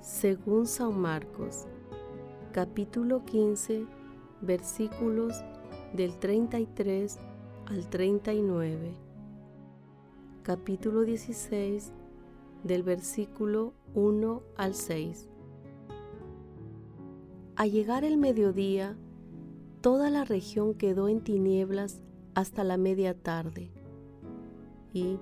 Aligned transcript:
según 0.00 0.66
San 0.66 0.98
Marcos, 0.98 1.66
capítulo 2.52 3.24
15, 3.26 3.84
versículos 4.40 5.34
del 5.92 6.18
33 6.18 7.18
al 7.66 7.88
39, 7.90 8.94
capítulo 10.42 11.02
16, 11.02 11.92
del 12.64 12.82
versículo 12.82 13.74
1 13.94 14.42
al 14.56 14.74
6. 14.74 15.28
Al 17.56 17.70
llegar 17.70 18.04
el 18.04 18.16
mediodía, 18.16 18.96
toda 19.82 20.08
la 20.08 20.24
región 20.24 20.72
quedó 20.72 21.08
en 21.08 21.20
tinieblas 21.20 22.02
hasta 22.34 22.64
la 22.64 22.78
media 22.78 23.12
tarde, 23.12 23.70
y 24.94 25.18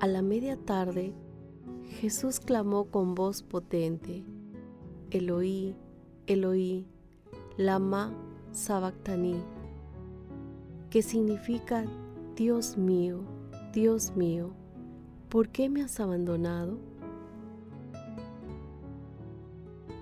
a 0.00 0.06
la 0.06 0.22
media 0.22 0.56
tarde 0.56 1.12
Jesús 1.92 2.40
clamó 2.40 2.86
con 2.86 3.14
voz 3.14 3.42
potente, 3.42 4.24
Eloí, 5.10 5.76
Eloí, 6.26 6.86
lama 7.56 8.12
sabactani, 8.50 9.36
que 10.90 11.02
significa, 11.02 11.84
Dios 12.34 12.76
mío, 12.76 13.20
Dios 13.72 14.16
mío, 14.16 14.52
¿por 15.28 15.50
qué 15.50 15.68
me 15.68 15.82
has 15.82 16.00
abandonado? 16.00 16.78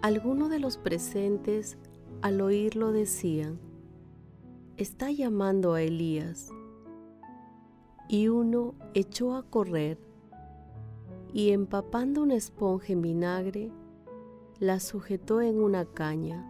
Algunos 0.01 0.49
de 0.49 0.61
los 0.61 0.79
presentes 0.79 1.77
al 2.23 2.41
oírlo 2.41 2.93
decían, 2.93 3.59
está 4.77 5.11
llamando 5.11 5.75
a 5.75 5.83
Elías. 5.83 6.51
Y 8.09 8.29
uno 8.29 8.75
echó 8.95 9.37
a 9.37 9.43
correr 9.43 10.10
y 11.33 11.51
empapando 11.51 12.23
una 12.23 12.35
esponja 12.35 12.93
en 12.93 13.03
vinagre, 13.03 13.71
la 14.59 14.81
sujetó 14.81 15.41
en 15.41 15.63
una 15.63 15.85
caña 15.85 16.47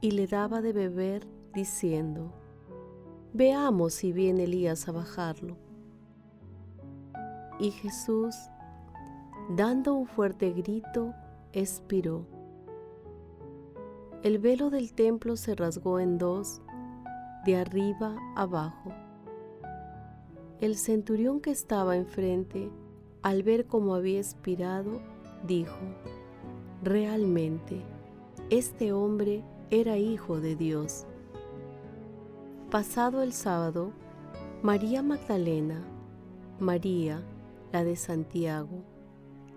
y 0.00 0.12
le 0.12 0.26
daba 0.26 0.60
de 0.60 0.72
beber 0.72 1.26
diciendo, 1.54 2.32
Veamos 3.32 3.94
si 3.94 4.12
viene 4.12 4.44
Elías 4.44 4.88
a 4.88 4.92
bajarlo. 4.92 5.56
Y 7.58 7.70
Jesús, 7.72 8.34
dando 9.50 9.94
un 9.94 10.06
fuerte 10.06 10.52
grito, 10.52 11.14
expiró. 11.52 12.26
El 14.22 14.38
velo 14.38 14.70
del 14.70 14.92
templo 14.94 15.36
se 15.36 15.54
rasgó 15.54 16.00
en 16.00 16.18
dos, 16.18 16.62
de 17.44 17.56
arriba 17.56 18.16
abajo. 18.36 18.92
El 20.60 20.76
centurión 20.76 21.40
que 21.40 21.50
estaba 21.50 21.96
enfrente 21.96 22.70
al 23.22 23.42
ver 23.42 23.66
cómo 23.66 23.94
había 23.94 24.18
expirado, 24.18 25.00
dijo, 25.46 25.78
realmente, 26.82 27.82
este 28.50 28.92
hombre 28.92 29.44
era 29.70 29.98
hijo 29.98 30.40
de 30.40 30.56
Dios. 30.56 31.06
Pasado 32.70 33.22
el 33.22 33.32
sábado, 33.32 33.92
María 34.62 35.02
Magdalena, 35.02 35.82
María, 36.58 37.22
la 37.72 37.84
de 37.84 37.96
Santiago, 37.96 38.82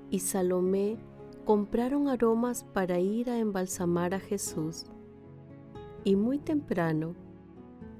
y 0.09 0.19
Salomé 0.19 0.97
compraron 1.45 2.07
aromas 2.07 2.63
para 2.63 2.99
ir 2.99 3.29
a 3.29 3.39
embalsamar 3.39 4.13
a 4.13 4.19
Jesús. 4.19 4.85
Y 6.03 6.15
muy 6.15 6.39
temprano, 6.39 7.15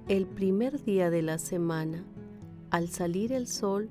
el 0.08 0.26
primer 0.28 0.84
día 0.84 1.10
de 1.10 1.22
la 1.22 1.38
semana, 1.38 2.04
al 2.70 2.90
salir 2.90 3.32
el 3.32 3.48
sol, 3.48 3.90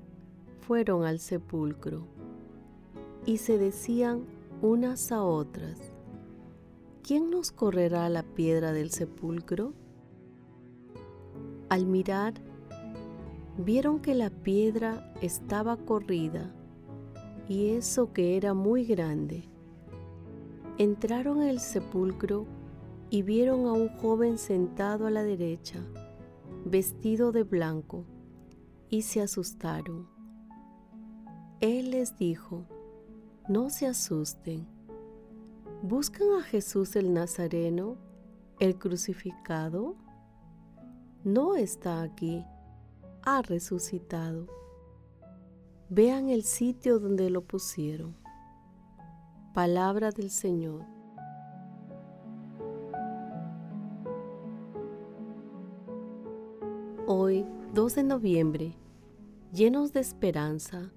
fueron 0.71 1.05
al 1.05 1.19
sepulcro 1.19 2.07
y 3.27 3.39
se 3.39 3.59
decían 3.59 4.25
unas 4.63 5.11
a 5.11 5.25
otras, 5.25 5.93
¿quién 7.03 7.29
nos 7.29 7.51
correrá 7.51 8.09
la 8.09 8.23
piedra 8.23 8.71
del 8.71 8.93
sepulcro? 8.93 9.73
Al 11.71 11.87
mirar, 11.87 12.35
vieron 13.59 13.99
que 13.99 14.15
la 14.15 14.31
piedra 14.31 15.13
estaba 15.21 15.77
corrida 15.77 16.55
y 17.49 17.71
eso 17.71 18.13
que 18.13 18.37
era 18.37 18.55
muy 18.55 18.85
grande. 18.85 19.43
Entraron 20.79 21.41
al 21.41 21.59
sepulcro 21.59 22.47
y 23.11 23.23
vieron 23.23 23.67
a 23.67 23.73
un 23.73 23.89
joven 23.99 24.39
sentado 24.39 25.09
a 25.09 25.11
la 25.11 25.25
derecha, 25.25 25.81
vestido 26.65 27.33
de 27.33 27.43
blanco, 27.43 28.05
y 28.89 29.03
se 29.03 29.21
asustaron. 29.21 30.20
Él 31.61 31.91
les 31.91 32.17
dijo, 32.17 32.65
no 33.47 33.69
se 33.69 33.87
asusten. 33.87 34.67
¿Buscan 35.83 36.29
a 36.39 36.43
Jesús 36.43 36.97
el 36.97 37.13
Nazareno, 37.13 37.99
el 38.61 38.79
crucificado? 38.79 39.95
No 41.23 41.57
está 41.57 42.01
aquí, 42.01 42.47
ha 43.23 43.43
resucitado. 43.43 44.47
Vean 45.91 46.31
el 46.31 46.45
sitio 46.45 46.99
donde 46.99 47.29
lo 47.29 47.43
pusieron. 47.43 48.17
Palabra 49.53 50.13
del 50.13 50.31
Señor. 50.31 50.87
Hoy, 57.07 57.45
2 57.75 57.95
de 57.97 58.03
noviembre, 58.05 58.77
llenos 59.53 59.93
de 59.93 60.01
esperanza, 60.01 60.91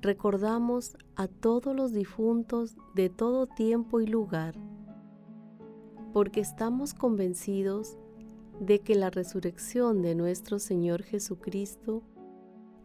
recordamos 0.00 0.96
a 1.16 1.26
todos 1.26 1.74
los 1.74 1.92
difuntos 1.92 2.76
de 2.94 3.08
todo 3.08 3.46
tiempo 3.46 4.00
y 4.00 4.06
lugar, 4.06 4.54
porque 6.12 6.40
estamos 6.40 6.94
convencidos 6.94 7.98
de 8.60 8.80
que 8.80 8.94
la 8.94 9.10
resurrección 9.10 10.02
de 10.02 10.14
nuestro 10.14 10.58
Señor 10.58 11.02
Jesucristo 11.02 12.02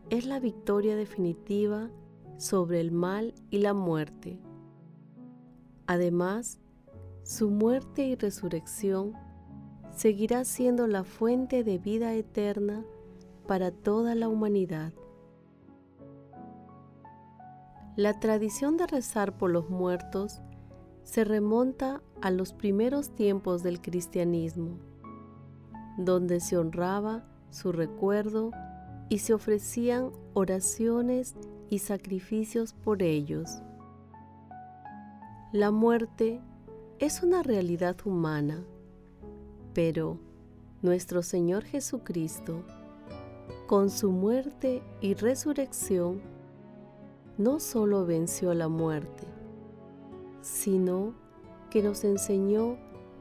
es 0.10 0.26
la 0.26 0.40
victoria 0.40 0.96
definitiva 0.96 1.90
sobre 2.38 2.80
el 2.82 2.92
mal 2.92 3.34
y 3.50 3.60
la 3.60 3.74
muerte. 3.74 4.40
Además, 5.88 6.60
su 7.24 7.50
muerte 7.50 8.06
y 8.06 8.16
resurrección 8.16 9.14
seguirá 9.96 10.44
siendo 10.46 10.88
la 10.88 11.04
fuente 11.04 11.64
de 11.64 11.78
vida 11.78 12.14
eterna 12.14 12.84
para 13.48 13.72
toda 13.72 14.16
la 14.16 14.28
humanidad. 14.28 14.94
La 17.96 18.20
tradición 18.20 18.76
de 18.76 18.88
rezar 18.88 19.38
por 19.38 19.52
los 19.52 19.70
muertos 19.70 20.42
se 21.04 21.24
remonta 21.24 22.02
a 22.24 22.32
los 22.32 22.52
primeros 22.52 23.14
tiempos 23.14 23.62
del 23.62 23.82
cristianismo, 23.82 24.80
donde 26.00 26.40
se 26.40 26.58
honraba 26.58 27.24
su 27.52 27.72
recuerdo 27.72 28.50
y 29.10 29.20
se 29.20 29.36
ofrecían 29.36 30.10
oraciones 30.34 31.36
y 31.70 31.80
sacrificios 31.80 32.74
por 32.74 33.04
ellos. 33.04 33.62
La 35.52 35.70
muerte 35.70 36.42
es 36.98 37.22
una 37.22 37.44
realidad 37.44 37.96
humana, 38.06 38.64
pero 39.76 40.18
nuestro 40.82 41.22
Señor 41.22 41.64
Jesucristo, 41.64 42.64
con 43.68 43.92
su 43.92 44.12
muerte 44.12 44.82
y 45.00 45.14
resurrección, 45.14 46.33
no 47.38 47.60
solo 47.60 48.06
venció 48.06 48.54
la 48.54 48.68
muerte, 48.68 49.28
sino 50.42 51.14
que 51.70 51.82
nos 51.82 52.04
enseñó 52.04 52.78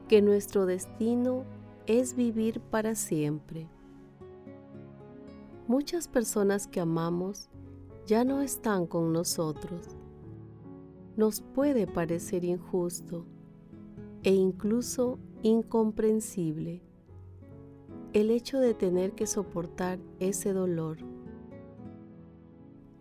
que 0.07 0.21
nuestro 0.21 0.65
destino 0.65 1.45
es 1.87 2.15
vivir 2.15 2.61
para 2.61 2.95
siempre. 2.95 3.67
Muchas 5.67 6.07
personas 6.07 6.67
que 6.67 6.79
amamos 6.79 7.49
ya 8.05 8.23
no 8.23 8.41
están 8.41 8.85
con 8.85 9.13
nosotros. 9.13 9.87
Nos 11.15 11.41
puede 11.41 11.87
parecer 11.87 12.43
injusto 12.43 13.25
e 14.23 14.33
incluso 14.33 15.19
incomprensible 15.41 16.81
el 18.13 18.29
hecho 18.29 18.59
de 18.59 18.73
tener 18.73 19.13
que 19.13 19.25
soportar 19.25 19.99
ese 20.19 20.53
dolor. 20.53 21.12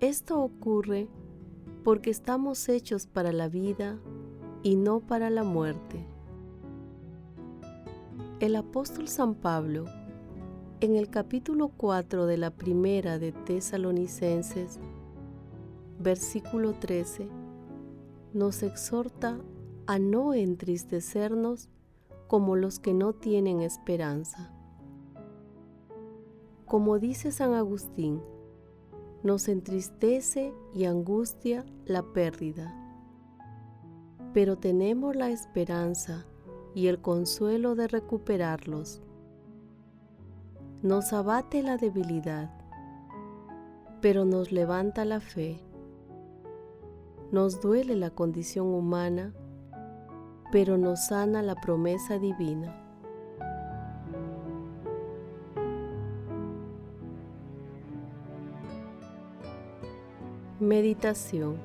Esto 0.03 0.43
ocurre 0.43 1.07
porque 1.85 2.11
estamos 2.11 2.69
hechos 2.69 3.07
para 3.07 3.31
la 3.31 3.49
vida 3.49 4.01
y 4.65 4.75
no 4.75 4.99
para 4.99 5.31
la 5.31 5.45
muerte. 5.45 6.05
El 8.41 8.57
apóstol 8.57 9.07
San 9.07 9.37
Pablo, 9.37 9.85
en 10.81 10.97
el 10.97 11.09
capítulo 11.09 11.69
4 11.69 12.27
de 12.27 12.37
la 12.37 12.51
primera 12.51 13.21
de 13.21 13.31
Tesalonicenses, 13.31 14.81
versículo 16.01 16.73
13, 16.73 17.29
nos 18.33 18.65
exhorta 18.65 19.41
a 19.87 20.01
no 20.01 20.35
entristecernos 20.35 21.69
como 22.27 22.57
los 22.57 22.81
que 22.81 22.93
no 22.93 23.13
tienen 23.13 23.63
esperanza. 23.63 24.53
Como 26.67 26.99
dice 26.99 27.31
San 27.31 27.55
Agustín, 27.55 28.21
nos 29.23 29.49
entristece 29.49 30.53
y 30.75 30.85
angustia 30.85 31.65
la 31.85 32.03
pérdida, 32.03 32.75
pero 34.35 34.57
tenemos 34.59 35.15
la 35.15 35.31
esperanza 35.31 36.27
y 36.75 36.89
el 36.89 37.01
consuelo 37.01 37.75
de 37.75 37.87
recuperarlos. 37.87 39.03
Nos 40.83 41.13
abate 41.13 41.63
la 41.63 41.77
debilidad, 41.77 42.51
pero 44.01 44.25
nos 44.25 44.51
levanta 44.51 45.05
la 45.05 45.21
fe. 45.21 45.61
Nos 47.31 47.61
duele 47.61 47.95
la 47.95 48.11
condición 48.11 48.67
humana, 48.67 49.33
pero 50.51 50.77
nos 50.77 51.07
sana 51.07 51.43
la 51.43 51.55
promesa 51.55 52.19
divina. 52.19 52.82
Meditación 60.73 61.59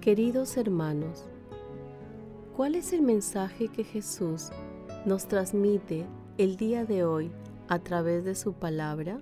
Queridos 0.00 0.56
hermanos, 0.56 1.26
¿cuál 2.56 2.74
es 2.74 2.94
el 2.94 3.02
mensaje 3.02 3.68
que 3.68 3.84
Jesús 3.84 4.48
nos 5.04 5.28
transmite 5.28 6.06
el 6.38 6.56
día 6.56 6.86
de 6.86 7.04
hoy 7.04 7.30
a 7.68 7.80
través 7.80 8.24
de 8.24 8.34
su 8.34 8.54
palabra? 8.54 9.20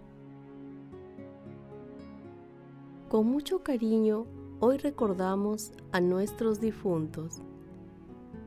Con 3.09 3.27
mucho 3.27 3.65
cariño 3.65 4.25
hoy 4.61 4.77
recordamos 4.77 5.73
a 5.91 6.01
nuestros 6.01 6.61
difuntos, 6.61 7.43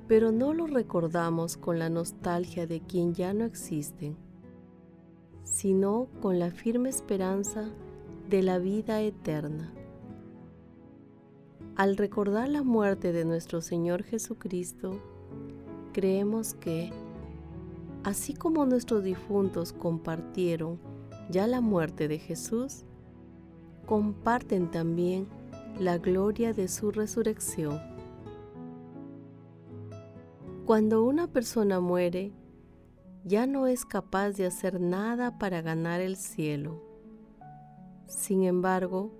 pero 0.08 0.32
no 0.32 0.54
los 0.54 0.72
recordamos 0.72 1.58
con 1.58 1.80
la 1.80 1.90
nostalgia 1.90 2.66
de 2.66 2.80
quien 2.80 3.14
ya 3.14 3.34
no 3.34 3.44
existen, 3.44 4.16
sino 5.44 6.08
con 6.22 6.40
la 6.40 6.50
firme 6.50 6.88
esperanza 6.88 7.70
de 8.34 8.42
la 8.42 8.58
vida 8.58 9.00
eterna. 9.02 9.72
Al 11.76 11.98
recordar 11.98 12.50
la 12.50 12.64
muerte 12.64 13.14
de 13.14 13.26
nuestro 13.26 13.62
Señor 13.62 14.02
Jesucristo, 14.02 15.00
creemos 15.94 16.56
que, 16.56 16.92
así 18.04 18.34
como 18.34 18.66
nuestros 18.66 19.04
difuntos 19.04 19.72
compartieron 19.72 20.80
ya 21.30 21.46
la 21.46 21.62
muerte 21.62 22.08
de 22.08 22.18
Jesús, 22.18 22.86
comparten 23.86 24.72
también 24.72 25.28
la 25.80 26.00
gloria 26.00 26.54
de 26.54 26.70
su 26.70 26.90
resurrección. 26.90 27.80
Cuando 30.66 31.04
una 31.04 31.28
persona 31.28 31.80
muere, 31.80 32.32
ya 33.26 33.46
no 33.46 33.68
es 33.68 33.86
capaz 33.86 34.32
de 34.32 34.48
hacer 34.48 34.82
nada 34.82 35.38
para 35.38 35.62
ganar 35.62 36.02
el 36.02 36.16
cielo 36.16 36.93
sin 38.14 38.44
embargo, 38.44 39.12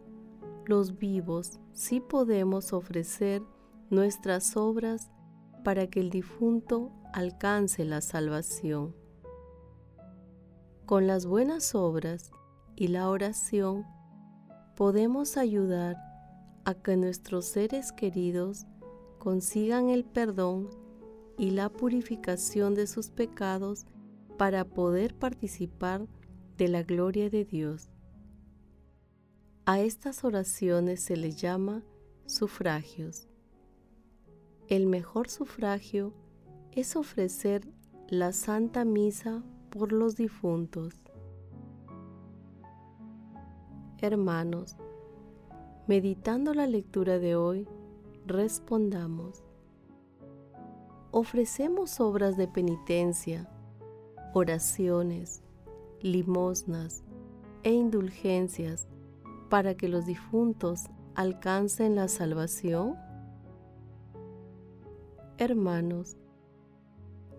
los 0.66 0.98
vivos 0.98 1.60
sí 1.74 2.00
podemos 2.00 2.74
ofrecer 2.74 3.42
nuestras 3.90 4.56
obras 4.56 5.12
para 5.64 5.88
que 5.88 6.00
el 6.00 6.10
difunto 6.10 6.92
alcance 7.14 7.86
la 7.86 8.02
salvación. 8.02 8.96
Con 10.86 11.08
las 11.08 11.26
buenas 11.26 11.76
obras 11.76 12.32
y 12.76 12.88
la 12.88 13.10
oración 13.10 13.86
podemos 14.76 15.38
ayudar 15.38 15.98
a 16.66 16.74
que 16.74 16.98
nuestros 16.98 17.46
seres 17.46 17.92
queridos 17.92 18.66
consigan 19.20 19.90
el 19.90 20.06
perdón 20.06 20.70
y 21.38 21.52
la 21.52 21.70
purificación 21.70 22.76
de 22.76 22.88
sus 22.88 23.10
pecados 23.10 23.86
para 24.38 24.66
poder 24.66 25.16
participar 25.16 26.08
de 26.58 26.68
la 26.68 26.84
gloria 26.84 27.30
de 27.30 27.46
Dios. 27.46 27.93
A 29.66 29.80
estas 29.80 30.26
oraciones 30.26 31.00
se 31.00 31.16
les 31.16 31.40
llama 31.40 31.84
sufragios. 32.26 33.30
El 34.68 34.88
mejor 34.88 35.30
sufragio 35.30 36.12
es 36.74 36.98
ofrecer 36.98 37.66
la 38.10 38.34
Santa 38.34 38.84
Misa 38.84 39.42
por 39.70 39.94
los 39.94 40.18
difuntos. 40.18 41.02
Hermanos, 44.00 44.76
meditando 45.88 46.54
la 46.54 46.68
lectura 46.68 47.18
de 47.18 47.38
hoy, 47.38 47.66
respondamos. 48.26 49.46
Ofrecemos 51.12 52.02
obras 52.02 52.36
de 52.36 52.50
penitencia, 52.50 53.50
oraciones, 54.34 55.42
limosnas 56.02 57.06
e 57.64 57.72
indulgencias 57.72 58.90
para 59.54 59.76
que 59.76 59.88
los 59.88 60.08
difuntos 60.08 60.86
alcancen 61.14 61.94
la 61.94 62.08
salvación? 62.08 62.96
Hermanos, 65.38 66.18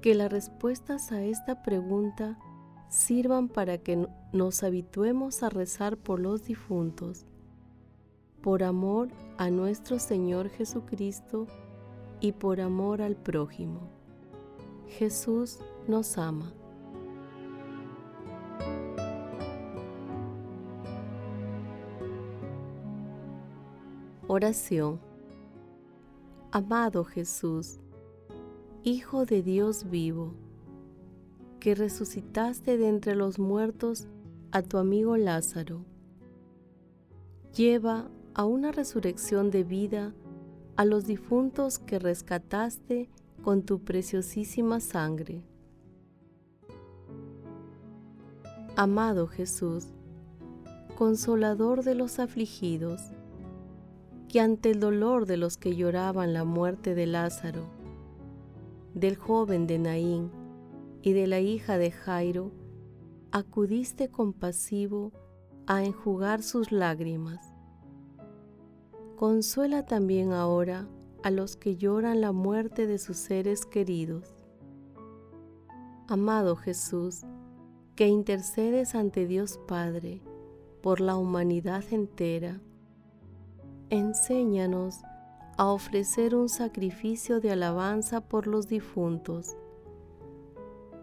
que 0.00 0.14
las 0.14 0.30
respuestas 0.30 1.10
a 1.10 1.24
esta 1.24 1.64
pregunta 1.64 2.38
sirvan 2.88 3.48
para 3.48 3.78
que 3.78 4.06
nos 4.32 4.62
habituemos 4.62 5.42
a 5.42 5.48
rezar 5.48 5.96
por 5.96 6.20
los 6.20 6.44
difuntos, 6.44 7.26
por 8.42 8.62
amor 8.62 9.08
a 9.36 9.50
nuestro 9.50 9.98
Señor 9.98 10.50
Jesucristo 10.50 11.48
y 12.20 12.30
por 12.30 12.60
amor 12.60 13.02
al 13.02 13.16
prójimo. 13.16 13.80
Jesús 14.86 15.58
nos 15.88 16.16
ama. 16.16 16.52
Oración. 24.26 25.00
Amado 26.50 27.04
Jesús, 27.04 27.78
Hijo 28.82 29.26
de 29.26 29.42
Dios 29.42 29.90
vivo, 29.90 30.32
que 31.60 31.74
resucitaste 31.74 32.78
de 32.78 32.88
entre 32.88 33.16
los 33.16 33.38
muertos 33.38 34.06
a 34.50 34.62
tu 34.62 34.78
amigo 34.78 35.18
Lázaro, 35.18 35.84
lleva 37.54 38.08
a 38.32 38.46
una 38.46 38.72
resurrección 38.72 39.50
de 39.50 39.62
vida 39.62 40.14
a 40.76 40.86
los 40.86 41.04
difuntos 41.04 41.78
que 41.78 41.98
rescataste 41.98 43.10
con 43.42 43.62
tu 43.62 43.80
preciosísima 43.80 44.80
sangre. 44.80 45.44
Amado 48.74 49.26
Jesús, 49.26 49.88
consolador 50.96 51.84
de 51.84 51.94
los 51.94 52.18
afligidos, 52.18 53.12
que 54.34 54.40
ante 54.40 54.72
el 54.72 54.80
dolor 54.80 55.26
de 55.26 55.36
los 55.36 55.56
que 55.56 55.76
lloraban 55.76 56.32
la 56.32 56.42
muerte 56.42 56.96
de 56.96 57.06
Lázaro, 57.06 57.68
del 58.92 59.14
joven 59.14 59.68
de 59.68 59.78
Naín 59.78 60.32
y 61.02 61.12
de 61.12 61.28
la 61.28 61.38
hija 61.38 61.78
de 61.78 61.92
Jairo, 61.92 62.50
acudiste 63.30 64.08
compasivo 64.08 65.12
a 65.68 65.84
enjugar 65.84 66.42
sus 66.42 66.72
lágrimas. 66.72 67.54
Consuela 69.14 69.86
también 69.86 70.32
ahora 70.32 70.88
a 71.22 71.30
los 71.30 71.54
que 71.54 71.76
lloran 71.76 72.20
la 72.20 72.32
muerte 72.32 72.88
de 72.88 72.98
sus 72.98 73.18
seres 73.18 73.64
queridos. 73.64 74.34
Amado 76.08 76.56
Jesús, 76.56 77.20
que 77.94 78.08
intercedes 78.08 78.96
ante 78.96 79.28
Dios 79.28 79.60
Padre 79.68 80.22
por 80.82 81.00
la 81.00 81.16
humanidad 81.16 81.84
entera, 81.92 82.60
enséñanos 83.90 85.00
a 85.56 85.66
ofrecer 85.66 86.34
un 86.34 86.48
sacrificio 86.48 87.40
de 87.40 87.52
alabanza 87.52 88.20
por 88.20 88.46
los 88.46 88.68
difuntos, 88.68 89.56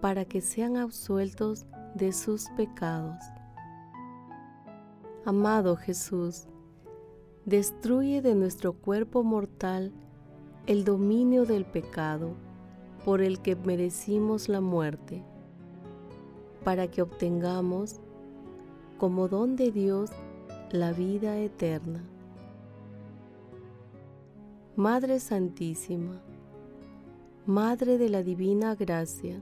para 0.01 0.25
que 0.25 0.41
sean 0.41 0.77
absueltos 0.77 1.65
de 1.95 2.11
sus 2.11 2.49
pecados. 2.57 3.17
Amado 5.25 5.75
Jesús, 5.75 6.47
destruye 7.45 8.21
de 8.21 8.35
nuestro 8.35 8.73
cuerpo 8.73 9.23
mortal 9.23 9.91
el 10.67 10.83
dominio 10.83 11.45
del 11.45 11.65
pecado 11.65 12.31
por 13.05 13.21
el 13.21 13.39
que 13.41 13.55
merecimos 13.55 14.49
la 14.49 14.61
muerte, 14.61 15.23
para 16.63 16.87
que 16.87 17.01
obtengamos, 17.01 17.99
como 18.97 19.27
don 19.27 19.55
de 19.55 19.71
Dios, 19.71 20.11
la 20.71 20.91
vida 20.91 21.37
eterna. 21.37 22.03
Madre 24.77 25.19
Santísima, 25.19 26.21
Madre 27.45 27.97
de 27.97 28.07
la 28.07 28.23
Divina 28.23 28.73
Gracia, 28.73 29.37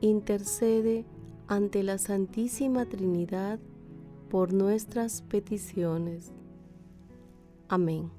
intercede 0.00 1.04
ante 1.46 1.82
la 1.82 1.98
Santísima 1.98 2.86
Trinidad 2.86 3.58
por 4.30 4.54
nuestras 4.54 5.20
peticiones. 5.20 6.32
Amén. 7.68 8.10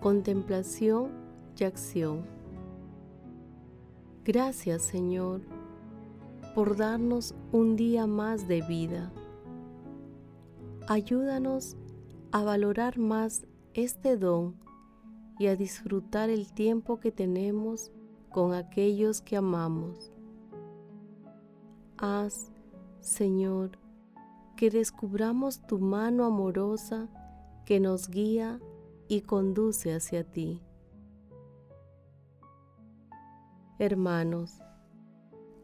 Contemplación 0.00 1.21
acción. 1.64 2.24
Gracias 4.24 4.82
Señor 4.82 5.40
por 6.54 6.76
darnos 6.76 7.34
un 7.50 7.76
día 7.76 8.06
más 8.06 8.46
de 8.46 8.62
vida. 8.62 9.10
Ayúdanos 10.88 11.76
a 12.30 12.42
valorar 12.42 12.98
más 12.98 13.46
este 13.74 14.16
don 14.16 14.56
y 15.38 15.46
a 15.46 15.56
disfrutar 15.56 16.28
el 16.28 16.52
tiempo 16.52 17.00
que 17.00 17.10
tenemos 17.10 17.90
con 18.30 18.54
aquellos 18.54 19.22
que 19.22 19.36
amamos. 19.36 20.12
Haz, 21.96 22.50
Señor, 23.00 23.78
que 24.56 24.70
descubramos 24.70 25.66
tu 25.66 25.78
mano 25.78 26.24
amorosa 26.24 27.08
que 27.64 27.80
nos 27.80 28.08
guía 28.08 28.60
y 29.08 29.22
conduce 29.22 29.94
hacia 29.94 30.24
ti. 30.24 30.60
Hermanos, 33.82 34.60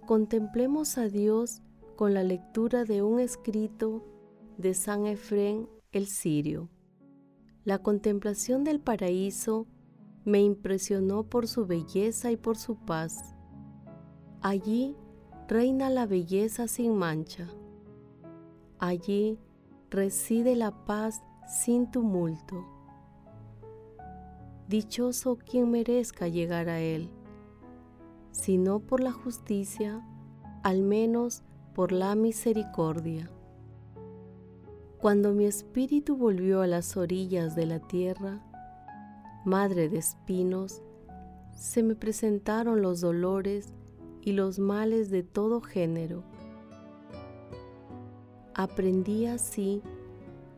contemplemos 0.04 0.98
a 0.98 1.08
Dios 1.08 1.62
con 1.94 2.14
la 2.14 2.24
lectura 2.24 2.82
de 2.82 3.00
un 3.00 3.20
escrito 3.20 4.04
de 4.56 4.74
San 4.74 5.06
Efrén 5.06 5.68
el 5.92 6.08
Sirio. 6.08 6.68
La 7.62 7.78
contemplación 7.78 8.64
del 8.64 8.80
paraíso 8.80 9.68
me 10.24 10.42
impresionó 10.42 11.22
por 11.22 11.46
su 11.46 11.64
belleza 11.64 12.32
y 12.32 12.36
por 12.36 12.56
su 12.56 12.74
paz. 12.74 13.36
Allí 14.40 14.96
reina 15.46 15.88
la 15.88 16.04
belleza 16.04 16.66
sin 16.66 16.96
mancha. 16.96 17.46
Allí 18.80 19.38
reside 19.90 20.56
la 20.56 20.84
paz 20.86 21.22
sin 21.46 21.88
tumulto. 21.88 22.66
Dichoso 24.66 25.36
quien 25.36 25.70
merezca 25.70 26.26
llegar 26.26 26.68
a 26.68 26.80
Él, 26.80 27.12
si 28.40 28.56
no 28.56 28.78
por 28.78 29.00
la 29.00 29.10
justicia, 29.10 30.00
al 30.62 30.82
menos 30.82 31.42
por 31.74 31.90
la 31.90 32.14
misericordia. 32.14 33.28
Cuando 35.00 35.32
mi 35.32 35.44
espíritu 35.44 36.16
volvió 36.16 36.60
a 36.60 36.68
las 36.68 36.96
orillas 36.96 37.56
de 37.56 37.66
la 37.66 37.80
tierra, 37.80 38.40
madre 39.44 39.88
de 39.88 39.98
espinos, 39.98 40.82
se 41.52 41.82
me 41.82 41.96
presentaron 41.96 42.80
los 42.80 43.00
dolores 43.00 43.74
y 44.22 44.32
los 44.32 44.60
males 44.60 45.10
de 45.10 45.24
todo 45.24 45.60
género. 45.60 46.22
Aprendí 48.54 49.26
así 49.26 49.82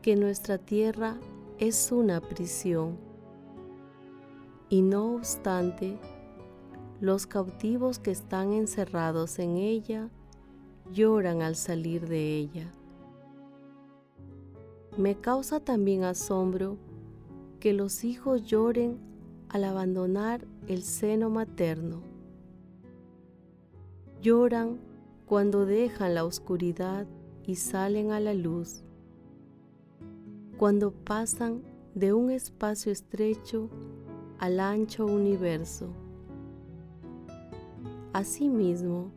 que 0.02 0.16
nuestra 0.16 0.58
tierra 0.58 1.16
es 1.58 1.92
una 1.92 2.20
prisión 2.20 2.98
y 4.68 4.82
no 4.82 5.14
obstante, 5.14 5.98
los 7.00 7.26
cautivos 7.26 7.98
que 7.98 8.10
están 8.10 8.52
encerrados 8.52 9.38
en 9.38 9.56
ella 9.56 10.10
lloran 10.92 11.40
al 11.40 11.56
salir 11.56 12.06
de 12.06 12.36
ella. 12.36 12.70
Me 14.98 15.14
causa 15.14 15.60
también 15.60 16.04
asombro 16.04 16.76
que 17.58 17.72
los 17.72 18.04
hijos 18.04 18.44
lloren 18.44 18.98
al 19.48 19.64
abandonar 19.64 20.46
el 20.66 20.82
seno 20.82 21.30
materno. 21.30 22.02
Lloran 24.20 24.78
cuando 25.24 25.64
dejan 25.64 26.14
la 26.14 26.24
oscuridad 26.24 27.06
y 27.46 27.56
salen 27.56 28.10
a 28.10 28.20
la 28.20 28.34
luz, 28.34 28.82
cuando 30.58 30.92
pasan 30.92 31.62
de 31.94 32.12
un 32.12 32.30
espacio 32.30 32.92
estrecho 32.92 33.70
al 34.38 34.60
ancho 34.60 35.06
universo. 35.06 35.88
Asimismo, 38.12 39.12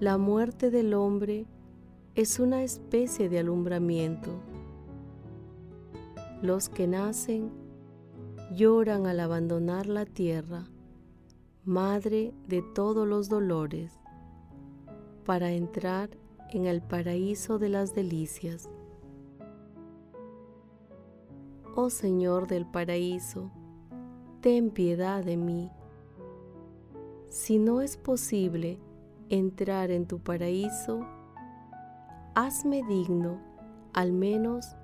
la 0.00 0.16
muerte 0.16 0.70
del 0.70 0.94
hombre 0.94 1.44
es 2.14 2.40
una 2.40 2.62
especie 2.62 3.28
de 3.28 3.40
alumbramiento. 3.40 4.30
Los 6.40 6.70
que 6.70 6.86
nacen 6.86 7.50
lloran 8.54 9.06
al 9.06 9.20
abandonar 9.20 9.86
la 9.86 10.06
tierra, 10.06 10.66
madre 11.66 12.32
de 12.48 12.62
todos 12.62 13.06
los 13.06 13.28
dolores, 13.28 13.92
para 15.26 15.50
entrar 15.50 16.08
en 16.52 16.64
el 16.64 16.80
paraíso 16.80 17.58
de 17.58 17.68
las 17.68 17.94
delicias. 17.94 18.70
Oh 21.74 21.90
Señor 21.90 22.46
del 22.46 22.64
paraíso, 22.64 23.50
ten 24.40 24.70
piedad 24.70 25.22
de 25.22 25.36
mí. 25.36 25.70
Si 27.28 27.58
no 27.58 27.80
es 27.80 27.96
posible 27.96 28.78
entrar 29.28 29.90
en 29.90 30.06
tu 30.06 30.20
paraíso, 30.20 31.06
hazme 32.34 32.82
digno 32.84 33.40
al 33.92 34.12
menos 34.12 34.76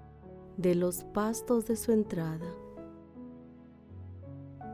de 0.57 0.75
los 0.75 1.05
pastos 1.05 1.67
de 1.67 1.77
su 1.77 1.93
entrada. 1.93 2.47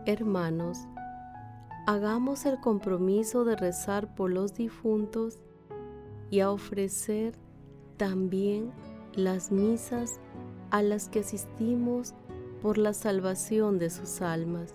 Hermanos, 0.07 0.87
hagamos 1.87 2.47
el 2.47 2.61
compromiso 2.61 3.45
de 3.45 3.57
rezar 3.57 4.15
por 4.15 4.31
los 4.31 4.55
difuntos 4.55 5.39
y 6.31 6.41
a 6.41 6.51
ofrecer 6.51 7.35
también 7.97 8.71
las 9.15 9.51
misas 9.51 10.21
a 10.71 10.83
las 10.83 11.09
que 11.09 11.21
asistimos 11.21 12.15
por 12.63 12.79
la 12.79 12.95
salvación 12.95 13.79
de 13.79 13.91
sus 13.91 14.23
almas. 14.23 14.75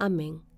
Amén. 0.00 0.49